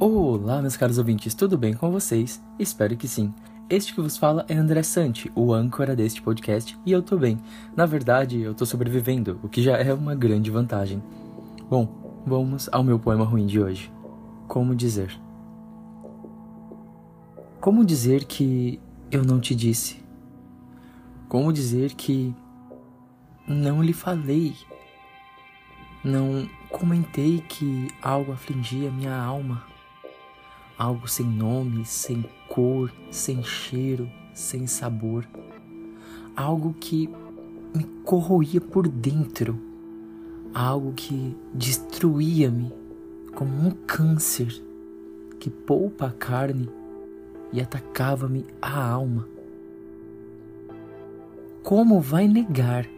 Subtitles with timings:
[0.00, 2.40] Olá, meus caros ouvintes, tudo bem com vocês?
[2.56, 3.34] Espero que sim.
[3.68, 7.36] Este que vos fala é André Sante, o âncora deste podcast, e eu tô bem.
[7.74, 11.02] Na verdade, eu tô sobrevivendo, o que já é uma grande vantagem.
[11.68, 13.92] Bom, vamos ao meu poema ruim de hoje.
[14.46, 15.20] Como dizer?
[17.60, 20.00] Como dizer que eu não te disse?
[21.28, 22.32] Como dizer que
[23.48, 24.54] não lhe falei?
[26.04, 29.66] Não comentei que algo afligia minha alma?
[30.78, 35.28] Algo sem nome, sem cor, sem cheiro, sem sabor,
[36.36, 37.10] algo que
[37.74, 39.58] me corroía por dentro,
[40.54, 42.72] algo que destruía-me
[43.34, 44.62] como um câncer
[45.40, 46.68] que poupa a carne
[47.52, 49.28] e atacava-me a alma.
[51.62, 52.88] Como vai negar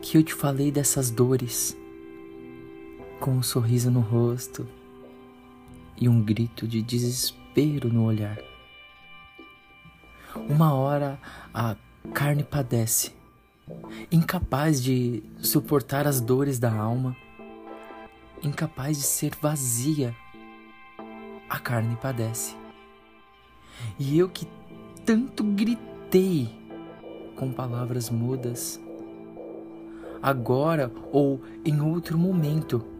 [0.00, 1.76] que eu te falei dessas dores
[3.18, 4.66] com um sorriso no rosto?
[6.00, 8.38] E um grito de desespero no olhar.
[10.48, 11.18] Uma hora
[11.52, 11.76] a
[12.12, 13.12] carne padece,
[14.10, 17.16] incapaz de suportar as dores da alma,
[18.42, 20.14] incapaz de ser vazia,
[21.48, 22.56] a carne padece.
[23.98, 24.46] E eu que
[25.04, 26.48] tanto gritei
[27.36, 28.80] com palavras mudas,
[30.22, 32.93] agora ou em outro momento,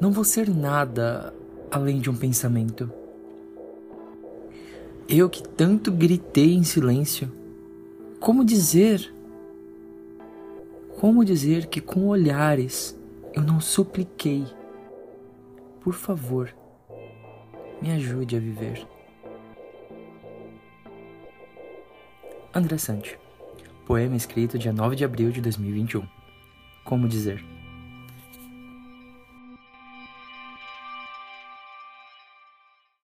[0.00, 1.34] não vou ser nada
[1.70, 2.90] além de um pensamento.
[5.08, 7.30] Eu que tanto gritei em silêncio,
[8.20, 9.12] como dizer?
[10.98, 12.98] Como dizer que com olhares
[13.34, 14.46] eu não supliquei?
[15.82, 16.54] Por favor,
[17.82, 18.86] me ajude a viver.
[22.54, 23.18] André Sante,
[23.84, 26.06] poema escrito dia 9 de abril de 2021.
[26.84, 27.44] Como dizer?